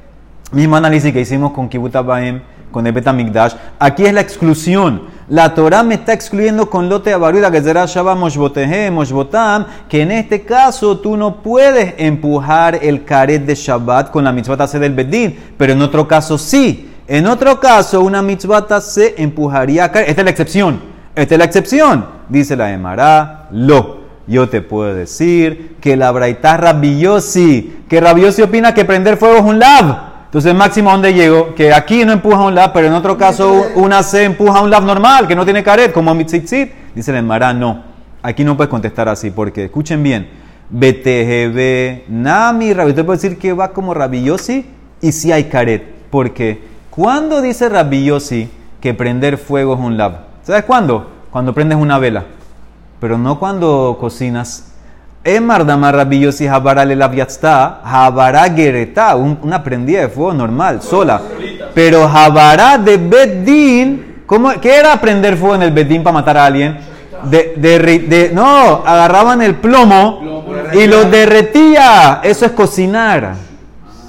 [0.53, 1.98] Mismo análisis que hicimos con Kibbutz
[2.70, 3.53] con el Betamikdash.
[3.79, 5.03] Aquí es la exclusión.
[5.28, 10.10] La Torah me está excluyendo con lote abaruda que será Shabbat Moshbotehe, Moshbotam, que en
[10.10, 15.34] este caso tú no puedes empujar el caret de Shabbat con la mitzvah del Bedín,
[15.56, 16.90] pero en otro caso sí.
[17.06, 20.10] En otro caso, una mitzvah se empujaría a caer.
[20.10, 20.80] Esta es la excepción.
[21.14, 22.06] Esta es la excepción.
[22.28, 24.04] Dice la Emara, lo.
[24.26, 29.42] Yo te puedo decir que la Braitá Rabiosi, que Rabiosi opina que prender fuego es
[29.42, 30.13] un lab.
[30.35, 31.55] Entonces, máximo, ¿dónde llego?
[31.55, 34.83] Que aquí no empuja un lab, pero en otro caso una C empuja un lab
[34.83, 36.73] normal, que no tiene caret, como mitzitzit.
[36.92, 37.85] Dice el Emara, no.
[38.20, 40.29] Aquí no puedes contestar así, porque, escuchen bien,
[40.70, 42.90] BTGB, Nami, Rabbi.
[42.90, 44.66] Usted puede decir que va como Rabillosi
[45.01, 45.85] y si hay caret.
[46.11, 50.23] Porque, ¿cuándo dice Rabillosi que prender fuego es un lab?
[50.42, 51.12] ¿Sabes cuándo?
[51.31, 52.25] Cuando prendes una vela.
[52.99, 54.73] Pero no cuando cocinas
[55.26, 61.18] Emar damar rabillosi habara le labiatsta, habara gereta, una prendida de fuego normal, sola.
[61.72, 66.44] Pero habara de bedín, ¿cómo, ¿qué era prender fuego en el bedín para matar a
[66.44, 66.76] alguien?
[67.24, 72.20] De, de, no, agarraban el plomo y lo derretía.
[72.22, 73.32] Eso es cocinar.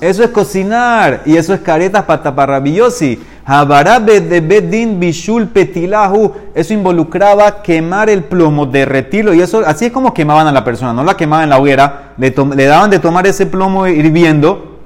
[0.01, 1.21] Eso es cocinar.
[1.25, 3.23] Y eso es caretas para tapar rabillosi.
[3.45, 6.33] Habarabe de Bedin Bishul Petilahu.
[6.55, 9.33] Eso involucraba quemar el plomo, derretirlo.
[9.33, 10.93] Y eso, así es como quemaban a la persona.
[10.93, 12.13] No la quemaban en la hoguera.
[12.17, 12.31] Le,
[12.65, 14.79] daban de tomar ese plomo hirviendo.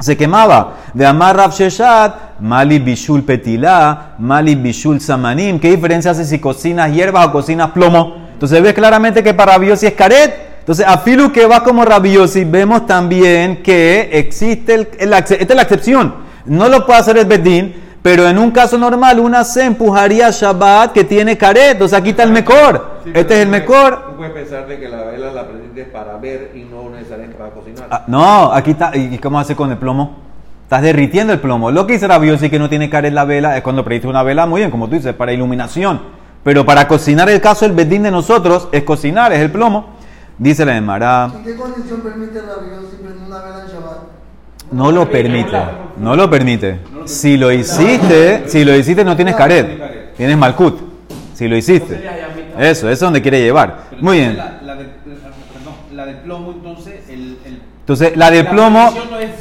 [0.00, 0.74] Se quemaba.
[0.92, 5.60] De Amar Rav Sheshat, Mali Bishul Petilah, Mali Bishul Samanim.
[5.60, 8.16] ¿Qué diferencia hace si cocinas hierbas o cocinas plomo?
[8.32, 10.50] Entonces ves claramente que para rabiosi es caret.
[10.60, 15.62] Entonces, a Filu que va como rabiosi, vemos también que existe, el, esta es la
[15.62, 16.14] excepción.
[16.44, 20.30] No lo puede hacer el Bedín, pero en un caso normal, una se empujaría a
[20.30, 21.80] Shabbat que tiene caret.
[21.82, 23.00] O sea, aquí está el mejor.
[23.12, 24.06] este es el mejor.
[24.10, 27.50] Tú puedes pensar de que la vela la prendiste para ver y no necesariamente para
[27.50, 27.88] cocinar.
[27.90, 28.96] Ah, no, aquí está.
[28.96, 30.16] ¿Y cómo hace con el plomo?
[30.62, 31.70] Estás derritiendo el plomo.
[31.70, 34.46] Lo que dice Rabiosi que no tiene caret la vela es cuando prendiste una vela,
[34.46, 36.00] muy bien, como tú dices, para iluminación.
[36.42, 39.96] Pero para cocinar el caso, el bedín de nosotros es cocinar, es el plomo.
[40.38, 41.30] Dice la de Mará.
[41.34, 44.19] ¿En qué condición permite Rabiosi prender una vela en Shabbat?
[44.72, 45.58] No lo permite,
[45.98, 46.78] no lo permite.
[47.04, 50.78] Si lo hiciste, si lo hiciste no tienes caret, tienes malkut.
[51.34, 52.00] Si lo hiciste.
[52.58, 53.84] Eso, eso es donde quiere llevar.
[54.00, 54.38] Muy bien.
[55.92, 57.38] La del plomo, entonces, el,
[57.80, 58.94] entonces, la del plomo,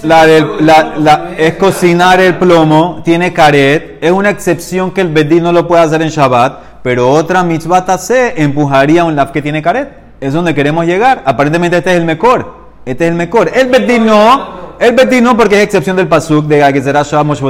[0.04, 5.44] la del, la, es cocinar el plomo, tiene caret, es una excepción que el bedín
[5.44, 9.62] no lo puede hacer en Shabbat, pero otra mitzvah se empujaría un laf que tiene
[9.62, 9.90] caret.
[10.20, 11.22] Es donde queremos llegar.
[11.26, 12.70] Aparentemente este es el mejor.
[12.86, 13.52] Este es el mejor.
[13.54, 17.44] El bedín no, el Betín no, porque es excepción del pasuk de que será Shamos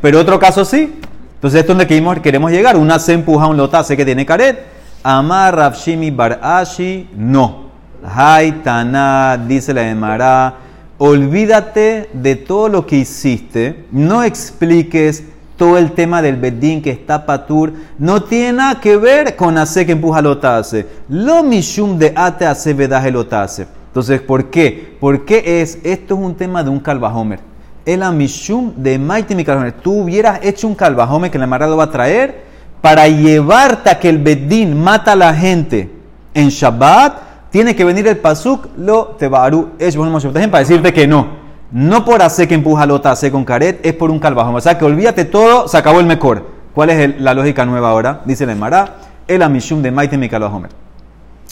[0.00, 0.94] pero otro caso sí.
[1.34, 2.76] Entonces, es donde queremos llegar.
[2.76, 4.58] Una se empuja un lotase que tiene caret.
[5.02, 7.66] Amar Rabshimi Barashi, no.
[8.04, 10.54] Haitana, dice la Emara,
[10.98, 15.24] olvídate de todo lo que hiciste, no expliques
[15.56, 19.86] todo el tema del bedín que está patur, no tiene nada que ver con hacer
[19.86, 20.86] que empuja lotase.
[21.08, 23.66] Lo mishum de ate hace vedaje lotase.
[23.96, 24.94] Entonces, ¿por qué?
[25.00, 25.78] ¿Por qué es?
[25.82, 27.40] Esto es un tema de un calvajomer.
[27.86, 29.72] El amishum de Maiti mi calvajomer.
[29.72, 32.42] Tú hubieras hecho un calvajomer que la Mara lo va a traer
[32.82, 35.90] para llevarte a que el bedín mata a la gente
[36.34, 41.28] en Shabbat, tiene que venir el pasuk lo tebaru es para decirte que no.
[41.72, 44.52] No por hacer que empuja lota hace con caret, es por un calvajo.
[44.52, 46.44] O sea que olvídate todo, se acabó el mejor.
[46.74, 48.20] ¿Cuál es el- la lógica nueva ahora?
[48.26, 50.85] Dice la Emara, el amishum de maite mi calvajomer.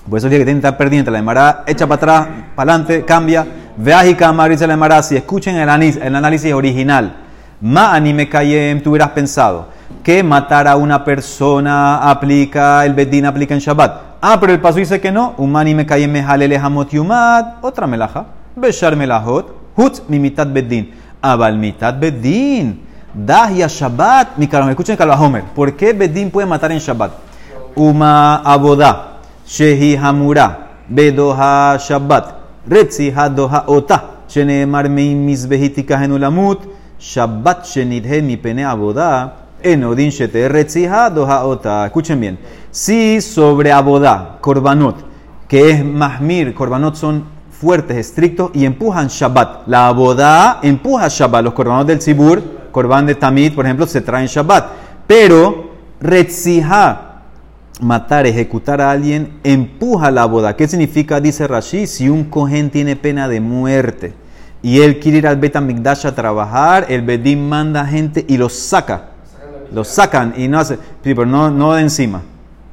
[0.09, 1.11] Por eso es que tiene que estar pendiente.
[1.11, 3.47] La Emara echa para atrás, para adelante, cambia.
[3.77, 7.17] Veas y camar, dice la Emara, si escuchen el análisis, el análisis original,
[7.61, 9.69] ma anime kayem, tú hubieras pensado
[10.03, 14.01] que matar a una persona aplica, el bedín aplica en Shabbat.
[14.21, 15.35] Ah, pero el paso dice que no.
[15.39, 18.27] Un anime kayem me jalele hamot yumad, otra melaja.
[18.55, 20.95] Beshar melajot, hutz mi mitad bedín.
[21.21, 22.83] Abal mitad bedín.
[23.15, 24.73] Dahia Shabbat, mi calvajomer.
[24.73, 25.45] Escuchen el calvajomer.
[25.55, 27.13] ¿Por qué bedín puede matar en Shabbat?
[27.75, 29.14] Uma abodah.
[29.47, 30.59] Shehi Hamura,
[30.91, 32.35] Bedoha Shabbat,
[32.69, 36.61] Retzi Hadoha Ota, Sheneemar Mein Mizbehitika Genulamut,
[36.99, 41.87] Shabbat Shenidhe Mi Pene Aboda, Enodin Shete Retzi Hadoha Ota.
[41.87, 42.39] Escuchen bien.
[42.71, 44.97] Si sobre Aboda, Korbanot,
[45.47, 49.69] que es Mahmir, Korbanot son fuertes, estrictos y empujan Shabbat.
[49.69, 51.45] La Aboda empuja Shabbat.
[51.45, 54.67] Los Korbanot del Sibur, Korban de Tamid, por ejemplo, se traen Shabbat.
[55.07, 57.14] Pero Retzija,
[57.81, 60.57] matar, ejecutar a alguien, empuja la boda.
[60.57, 61.21] ¿Qué significa?
[61.21, 64.15] Dice Rashi, si un cohen tiene pena de muerte
[64.63, 68.55] y él quiere ir al Bet Mikdash a trabajar, el Bedín manda gente y los
[68.55, 69.11] saca.
[69.73, 72.23] Los sacan y no hace, pero no, no de encima.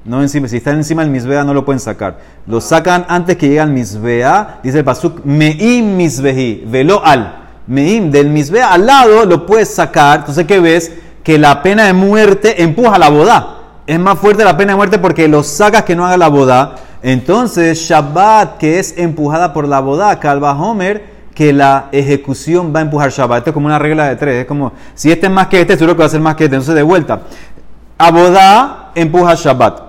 [0.04, 0.48] No encima.
[0.48, 2.20] Si está encima del misbea no lo pueden sacar.
[2.48, 4.60] Los sacan antes que llegue al misbea.
[4.64, 7.40] Dice el pasuk, meim misbehi, velo al.
[7.68, 10.20] Meim del misbea al lado lo puedes sacar.
[10.20, 10.92] Entonces, ¿qué ves?
[11.24, 15.00] Que la pena de muerte empuja la boda es más fuerte la pena de muerte
[15.00, 16.76] porque los sacas que no haga la boda.
[17.04, 22.82] Entonces, Shabbat, que es empujada por la boda, Calva Homer, que la ejecución va a
[22.84, 23.39] empujar Shabbat.
[23.39, 24.41] Esto es como una regla de tres.
[24.41, 26.44] Es como, si este es más que este, seguro que va a ser más que
[26.46, 26.56] este.
[26.56, 27.22] Entonces, de vuelta.
[27.98, 29.82] Abodá empuja Shabbat.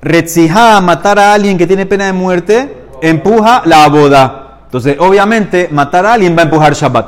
[0.00, 4.60] Retzijá, matar a alguien que tiene pena de muerte, empuja la boda.
[4.64, 7.06] Entonces, obviamente, matar a alguien va a empujar Shabbat.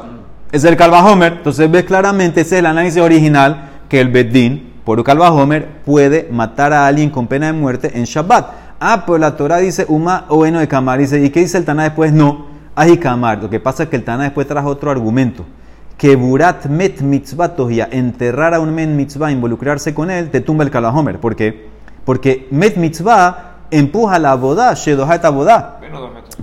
[0.52, 1.34] Es el Calva Homer.
[1.38, 6.28] Entonces, ves claramente, ese es el análisis original que el Beddin por Calva Homer puede
[6.30, 8.46] matar a alguien con pena de muerte en Shabbat.
[8.80, 10.98] Ah, pues la Torah dice Uma o eno de Kamar.
[10.98, 12.12] Dice, ¿y qué dice el Taná después?
[12.12, 13.40] No, Aji Kamar.
[13.40, 15.44] Lo que pasa es que el Taná después trajo otro argumento.
[15.96, 20.64] Que Burat met mitzvah tohia, enterrar a un men mitzvah, involucrarse con él, te tumba
[20.64, 21.20] el Homer.
[21.20, 21.68] ¿Por qué?
[22.04, 25.78] Porque met mitzvah empuja la boda, shedohat boda.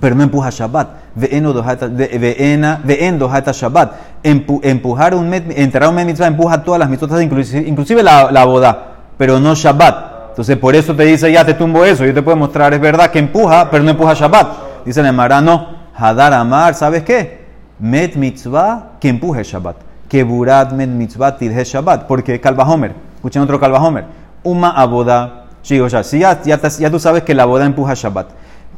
[0.00, 0.88] Pero no empuja Shabbat.
[1.16, 3.92] Ve'en dojata Shabbat.
[4.22, 8.30] Empu- empujar un met, enterrar un met mitzvah empuja todas las mitzvahs, inclusive, inclusive la,
[8.30, 10.30] la boda, pero no Shabbat.
[10.30, 12.04] Entonces por eso te dice, ya te tumbo eso.
[12.06, 14.84] Yo te puedo mostrar, es verdad que empuja, pero no empuja Shabbat.
[14.84, 15.80] Dice el no.
[15.94, 17.40] Hadar Amar, ¿sabes qué?
[17.78, 19.76] Met mitzvah que empuje Shabbat.
[20.08, 22.06] Que burat met mitzvah tidhe Shabbat.
[22.06, 22.94] Porque Calva Homer.
[23.16, 24.04] Escuchen otro Calva Homer.
[24.42, 25.44] Uma aboda.
[25.62, 25.76] Si
[26.18, 28.28] ya, ya, ya tú sabes que la boda empuja Shabbat.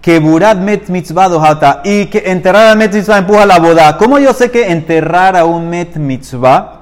[0.03, 1.81] Que burat met mitzvah dojata.
[1.85, 3.97] Y que enterrar a met mitzvah empuja la boda.
[3.97, 6.81] ¿Cómo yo sé que enterrar a un met mitzvah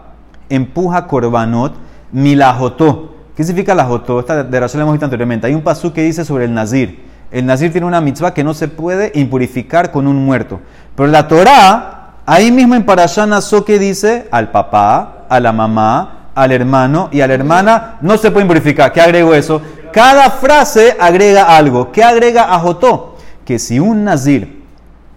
[0.48, 1.74] empuja korbanot
[2.12, 3.14] milajotó?
[3.36, 4.20] ¿Qué significa la jotó?
[4.20, 5.46] Esta de la hemos visto anteriormente.
[5.46, 7.04] Hay un pasú que dice sobre el nazir.
[7.30, 10.60] El nazir tiene una mitzvah que no se puede impurificar con un muerto.
[10.96, 16.30] Pero la Torah, ahí mismo en Parashá Naso que dice al papá, a la mamá,
[16.34, 18.92] al hermano y a la hermana, no se puede impurificar.
[18.92, 19.60] ¿Qué agrego eso?
[19.92, 21.92] Cada frase agrega algo.
[21.92, 23.09] ¿Qué agrega a Jotó?
[23.50, 24.62] Que si un nazir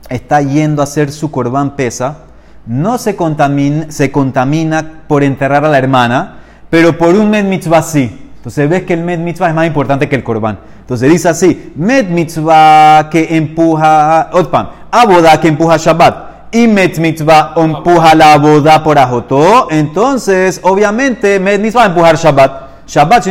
[0.10, 2.22] está yendo a hacer su corbán pesa,
[2.66, 6.38] no se contamina, se contamina por enterrar a la hermana,
[6.72, 8.32] pero por un med mitzvah sí.
[8.38, 10.58] Entonces ves que el med mitzvah es más importante que el corbán.
[10.80, 16.56] Entonces dice así, med mitzvah que empuja, otpam, aboda que empuja Shabbat.
[16.56, 19.68] Y met mitzvah empuja la boda por ajotó.
[19.70, 22.63] Entonces, obviamente, med mitzvah empujar Shabbat.
[22.86, 23.26] Shabbat,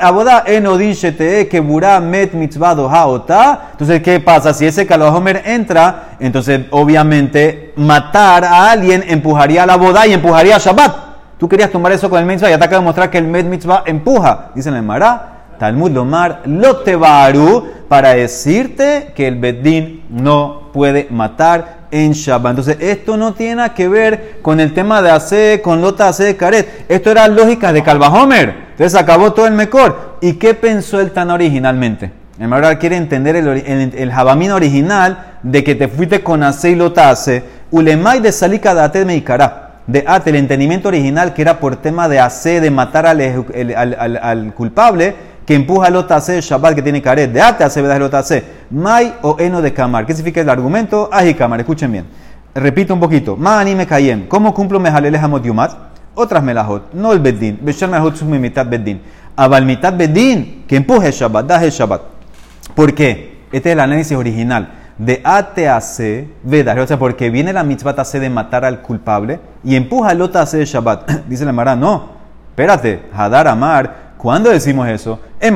[0.00, 3.68] aboda enodin shete que burá met mitzvah doha ota.
[3.72, 4.52] Entonces, ¿qué pasa?
[4.52, 11.10] Si ese Homer entra, entonces, obviamente, matar a alguien empujaría la boda y empujaría Shabbat.
[11.38, 13.84] Tú querías tomar eso con el mitzvah y acaba de demostrar que el med mitzvah
[13.86, 14.50] empuja.
[14.54, 21.80] Dice en el Mará, Talmud Lomar, Lotebaru, para decirte que el Beddin no puede matar
[21.90, 22.50] en Shabbat.
[22.52, 26.86] Entonces, esto no tiene que ver con el tema de hacer, con Lota hacer Karet.
[26.88, 28.54] Esto era lógica de Calvajomer.
[28.70, 30.16] Entonces, acabó todo el mejor.
[30.22, 32.10] ¿Y qué pensó el Tan originalmente?
[32.38, 36.70] El Mará quiere entender el, el, el Jabamín original de que te fuiste con Ase
[36.70, 37.42] y Lota hace.
[37.70, 42.08] Ulemai de Salika de Ate Meikará de Ate, el entendimiento original que era por tema
[42.08, 43.20] de hacer, de matar al,
[43.76, 45.14] al, al- al culpable,
[45.50, 49.34] que empuja el otase Shabbat que tiene caret, de Ate hace el otase, Mai o
[49.36, 50.06] Eno de Kamar.
[50.06, 51.08] ¿Qué significa el argumento?
[51.10, 52.04] Aji Kamar, escuchen bien.
[52.54, 53.36] Repito un poquito.
[53.36, 54.28] Ma anime kayem.
[54.28, 55.72] ¿Cómo cumplo mejalele hamot yumat?
[56.14, 57.58] Otras melajot, no el beddin.
[57.62, 59.00] Beshar melajot sumi mitad beddin.
[59.34, 62.02] Abal mitad beddin, que empuje Shabbat, daje Shabbat.
[62.76, 63.40] ¿Por qué?
[63.50, 64.68] Este es el análisis original.
[64.98, 68.82] De A te hace Vedas, o sea, porque viene la mitzvah hace de matar al
[68.82, 71.10] culpable y empuja el hace de Shabbat.
[71.28, 72.04] Dice la Mara, no,
[72.50, 75.18] espérate, Hadar Amar, ¿cuándo decimos eso?
[75.40, 75.54] En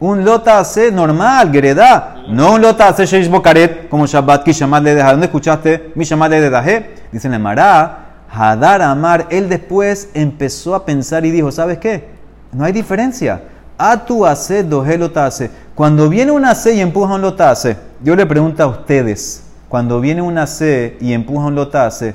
[0.00, 4.82] un lota hace normal, Gereda, no un lota hace Sheish Bokaret, como Shabbat, que Shamad
[4.82, 6.94] le ¿Dónde escuchaste mi Shamad le Dedaje?
[7.12, 7.98] Dice la
[8.32, 12.08] Hadar Amar, él después empezó a pensar y dijo, ¿sabes qué?
[12.52, 13.42] No hay diferencia.
[13.76, 15.50] A tu hace, doje lota hace.
[15.74, 20.22] Cuando viene una C y empuja un lotase, yo le pregunto a ustedes, cuando viene
[20.22, 22.14] una C y empuja un lotase,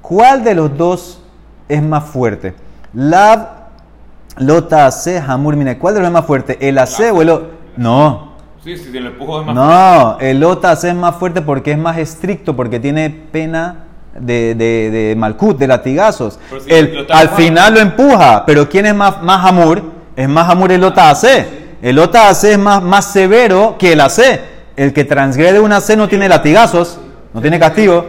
[0.00, 1.22] ¿cuál de los dos
[1.68, 2.54] es más fuerte?
[4.36, 6.56] Lab, lotase, hamur, mire, ¿cuál de los es más fuerte?
[6.60, 7.40] ¿El AC o el
[7.76, 8.36] No.
[8.62, 11.98] Sí, sí, el empujo es más No, el lotase es más fuerte porque es más
[11.98, 13.84] estricto, porque tiene pena
[14.18, 16.38] de, de, de malcut, de latigazos.
[16.66, 19.82] el, al final lo empuja, pero ¿quién es más, más hamur?
[20.16, 21.66] Es más hamur el lotase.
[21.82, 24.40] El OTA AC es más, más severo que el AC.
[24.76, 26.98] El que transgrede un AC no tiene latigazos,
[27.32, 28.08] no tiene castigo.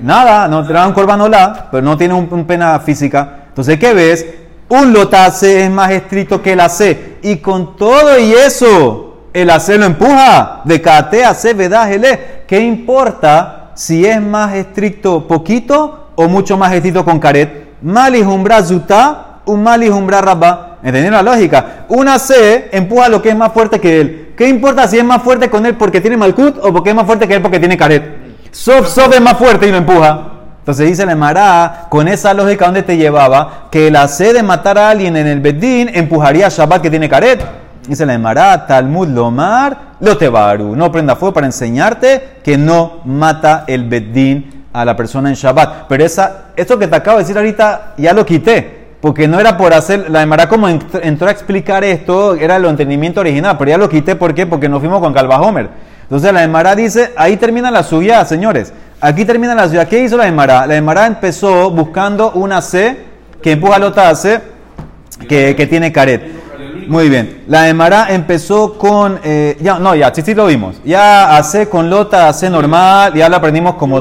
[0.00, 3.40] Nada, no te dan corbanola, pero no tiene un, pena física.
[3.48, 4.26] Entonces, ¿qué ves?
[4.70, 7.20] Un lota AC es más estricto que el AC.
[7.22, 10.60] Y con todo y eso, el AC lo empuja.
[10.64, 11.88] De KT AC, vedad,
[12.46, 17.68] ¿Qué importa si es más estricto poquito o mucho más estricto con caret?
[17.80, 20.78] Malijumbra zuta, un malijumbra rabba.
[20.82, 21.86] ¿Entendieron la lógica?
[21.88, 24.34] Una C empuja lo que es más fuerte que él.
[24.36, 27.06] ¿Qué importa si es más fuerte con él porque tiene Malkut o porque es más
[27.06, 28.50] fuerte que él porque tiene Caret?
[28.50, 30.37] Sof, Sof es más fuerte y lo empuja.
[30.68, 33.68] Entonces dice el Mará, con esa lógica, ¿dónde te llevaba?
[33.70, 37.08] Que la C de matar a alguien en el Bedín empujaría a Shabbat que tiene
[37.08, 37.42] Caret.
[37.86, 40.76] Dice el Mará, Talmud Lomar, lo tebaru.
[40.76, 45.86] No prenda fuego para enseñarte que no mata el Bedín a la persona en Shabbat.
[45.88, 49.56] Pero esa, esto que te acabo de decir ahorita ya lo quité porque no era
[49.56, 53.78] por hacer, la Emara como entró a explicar esto, era el entendimiento original, pero ya
[53.78, 54.44] lo quité, ¿por qué?
[54.44, 55.68] Porque nos fuimos con Calva Homer.
[56.08, 58.72] Entonces la Emara dice, ahí termina la suya, señores.
[58.98, 59.86] Aquí termina la suya.
[59.86, 60.66] ¿Qué hizo la Emara?
[60.66, 62.96] La Emara empezó buscando una C
[63.42, 64.40] que empuja a la otra C
[65.28, 66.38] que, que tiene caret.
[66.88, 67.44] Muy bien.
[67.46, 69.20] La Emara empezó con.
[69.22, 70.80] Eh, ya, no, ya, sí, lo vimos.
[70.82, 74.00] Ya hace con lota, hace normal, ya lo aprendimos como.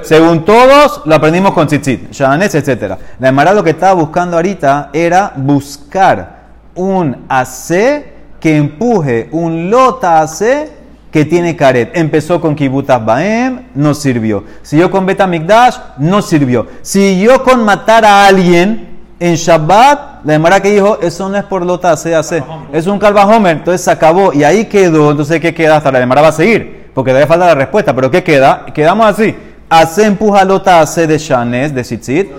[0.00, 2.94] según todos, lo aprendimos con tzitzit, shanes, etc.
[3.18, 6.40] La Emara lo que estaba buscando ahorita era buscar
[6.74, 8.06] un AC
[8.40, 10.81] que empuje un lota AC
[11.12, 11.90] que tiene caret.
[11.94, 14.42] Empezó con Kibutas Baem, no sirvió.
[14.62, 16.66] Siguió con Betamikdash, no sirvió.
[16.80, 21.64] Siguió con matar a alguien en Shabbat, la demora que dijo, eso no es por
[21.64, 25.76] lota CAC, es un calvajomer, entonces se acabó y ahí quedó, entonces ¿qué queda?
[25.76, 28.66] Hasta la demora va a seguir, porque debe falta la respuesta, pero ¿qué queda?
[28.74, 29.32] Quedamos así,
[29.68, 32.30] hace empuja lota AC de Shanes, de Sitzit,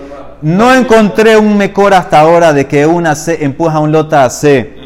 [0.42, 4.42] no encontré un mejor hasta ahora de que una C empuja un lota AC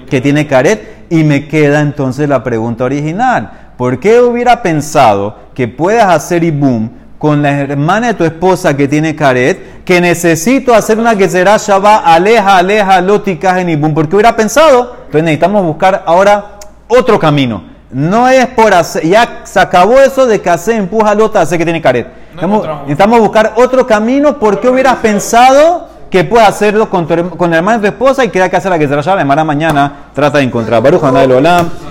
[0.08, 5.68] que tiene caret y me queda entonces la pregunta original, ¿por qué hubiera pensado que
[5.68, 10.98] puedas hacer ibum con la hermana de tu esposa que tiene caret, que necesito hacer
[10.98, 16.58] una que será Shabbat, aleja, aleja, lotica, boom, porque hubiera pensado, entonces necesitamos buscar ahora
[16.88, 17.62] otro camino.
[17.90, 21.64] No es por hacer, ya se acabó eso de que hace empuja lota, hace que
[21.64, 22.06] tiene caret.
[22.34, 27.78] necesitamos buscar otro camino, porque hubieras pensado que puede hacerlo con, tu, con la hermana
[27.78, 30.82] de tu esposa y queda que hacer la que Shabbat, la mañana trata de encontrar.
[30.82, 31.87] Baruch Olam.